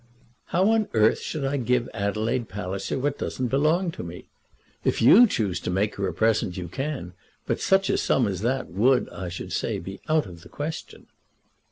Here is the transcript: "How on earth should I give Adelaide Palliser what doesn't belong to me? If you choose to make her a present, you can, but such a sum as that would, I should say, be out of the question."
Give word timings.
"How 0.45 0.69
on 0.71 0.87
earth 0.95 1.19
should 1.19 1.45
I 1.45 1.57
give 1.57 1.87
Adelaide 1.93 2.49
Palliser 2.49 2.97
what 2.97 3.19
doesn't 3.19 3.49
belong 3.49 3.91
to 3.91 4.03
me? 4.03 4.29
If 4.83 4.99
you 4.99 5.27
choose 5.27 5.59
to 5.59 5.69
make 5.69 5.93
her 5.97 6.07
a 6.07 6.11
present, 6.11 6.57
you 6.57 6.67
can, 6.69 7.13
but 7.45 7.61
such 7.61 7.87
a 7.87 7.99
sum 7.99 8.25
as 8.27 8.41
that 8.41 8.67
would, 8.71 9.07
I 9.09 9.29
should 9.29 9.53
say, 9.53 9.77
be 9.77 10.01
out 10.09 10.25
of 10.25 10.41
the 10.41 10.49
question." 10.49 11.05